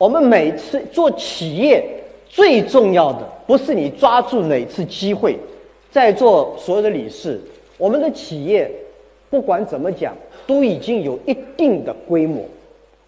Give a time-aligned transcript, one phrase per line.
[0.00, 1.84] 我们每次做企业
[2.26, 5.36] 最重要的不是你抓住哪次机会，
[5.90, 7.38] 在座所有的理事，
[7.76, 8.70] 我们的企业
[9.28, 10.16] 不管怎么讲，
[10.46, 12.42] 都已经有一定的规模。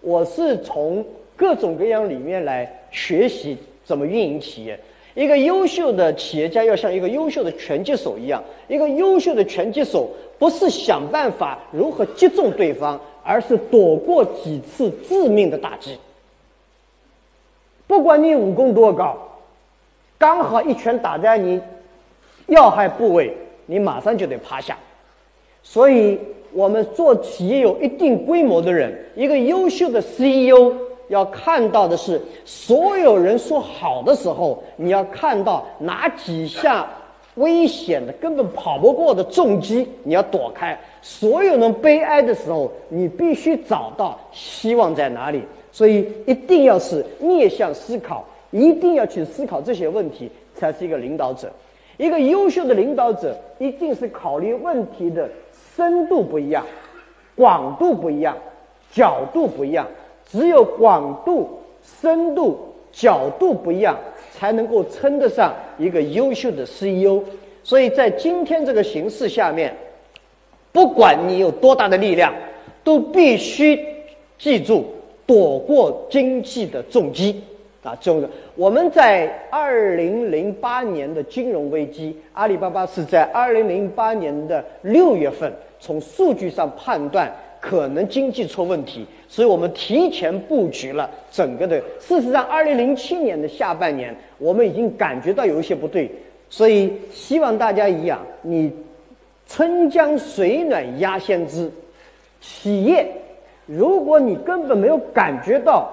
[0.03, 1.03] 我是从
[1.35, 3.57] 各种各样里面来学习
[3.87, 4.79] 怎么运营企业。
[5.15, 15.97] 一个优秀的企业家要像一个优秀的拳击手一样，一个优秀的拳击手不是想办法如何击中对方，而是躲过几次致命的打击。
[17.87, 19.17] 不管你武功多高，
[20.19, 21.61] 刚好一拳打在你
[22.47, 23.37] 要害部位，
[23.67, 24.77] 你马上就得趴下。
[25.63, 26.19] 所以，
[26.53, 30.73] 我们做企业有一定规模的人，一个优秀的 CEO
[31.09, 36.87] 要看到的是，所有人说好的时候，你要看到哪几下
[37.37, 45.43] 危险的、根本跑不过的重击，你要躲开；所有人悲哀的时候，你必须找到希望在哪里。
[45.71, 51.51] 所以，一定要是逆向思考，一定要去思考这些问题，才是一个领导者。
[51.97, 55.29] 一个优秀的领导者，一定是考虑问题的。
[55.75, 56.67] 深度不一样，
[57.35, 58.37] 广度不一样，
[58.93, 59.87] 角度不一样。
[60.31, 61.49] 只有广度、
[61.83, 62.59] 深度、
[62.93, 63.99] 角度不一样，
[64.33, 67.23] 才能够称得上一个优秀的 CEO。
[67.65, 69.75] 所以在今天这个形势下面，
[70.73, 72.35] 不管你有多大的力量，
[72.85, 73.79] 都必须
[74.39, 74.85] 记住
[75.27, 77.43] 躲过经济的重击。
[77.83, 87.29] 啊，这个我们在二零零八年的金融危机，阿里巴巴是在二零零八年的六月份从数据上判断
[87.63, 91.81] 可能经济出问题，所以我们提前布局了整个的。
[92.01, 96.11] 事实上，二零零七年的下半年，我们已经感觉到有一些不对，
[96.51, 98.73] 所以希望大家一样，你
[99.47, 101.71] 春江水暖鸭先知，
[102.41, 103.07] 企业，
[103.67, 105.89] 如果你根本没有感觉到。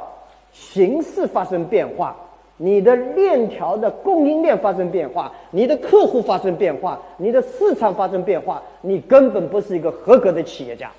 [0.52, 2.16] 形势发生变化，
[2.58, 10.92] 你的链条的供应链发生变化，你的客户发生变化，你的市场发生变化，你根本不是一个合格的企业家。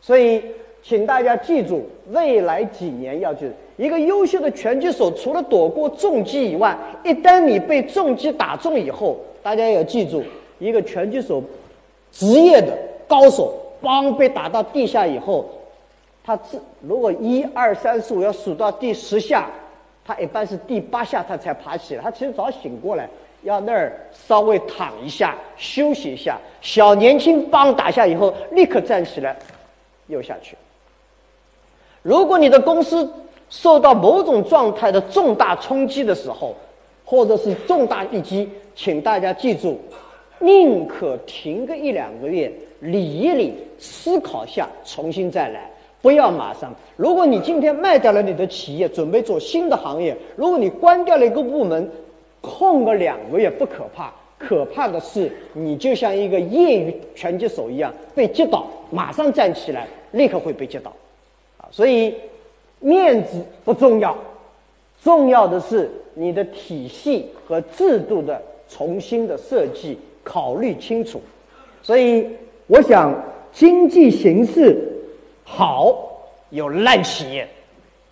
[0.00, 0.42] 所以，
[0.82, 10.22] 请大家记住，未来几年要去一个优秀的拳击手，除了躲过重击以外，一旦你被重击打中以后，大家要记住，
[10.58, 11.42] 一个拳击手，
[12.10, 15.44] 职业的高手，帮被打到地下以后。
[16.22, 19.48] 他自如果一二三四五要数到第十下，
[20.04, 22.02] 他一般是第八下他才爬起来。
[22.02, 23.08] 他其实早醒过来，
[23.42, 26.38] 要那儿稍微躺一下休息一下。
[26.60, 29.34] 小年轻帮打下以后，立刻站起来，
[30.10, 30.56] 又下去。
[32.02, 33.10] 如果你的公司
[33.48, 36.54] 受到某种状态的重大冲击的时候，
[37.04, 39.80] 或者是重大一击，请大家记住，
[40.38, 45.70] 宁可停个一两个月，理一理，思考下，重新再来。
[46.02, 46.72] 不要马上。
[46.96, 51.90] 如果你今天卖掉了你的企业，准备做新的行业；如果你关掉了一个部门，
[52.40, 54.10] 空个两个月不可怕，
[54.40, 60.90] 可怕的是你就像一个业余拳击手一样被击倒，马上站起来，立刻会被击倒。
[61.58, 62.14] 啊，所以
[62.80, 64.16] 面子不重要，
[65.04, 71.20] 重要的是你的体系和制度的重新的设计，考虑清楚。
[71.82, 72.26] 所以
[72.66, 73.14] 我想
[73.52, 74.86] 经济形势。
[75.52, 77.48] 好有烂企业，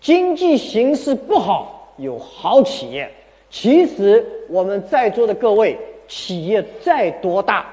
[0.01, 3.09] 经济形势不好有好企业。
[3.49, 5.77] 其实我们在座的各位，
[6.09, 7.67] 企业再多大，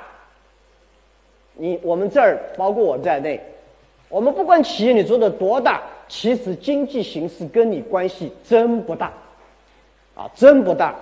[1.55, 3.41] 你我们这儿包括我在内，
[4.11, 9.11] 我们不管企业你做的多大，其实经济形势跟你关系真不大，
[10.15, 10.95] 啊，真不大。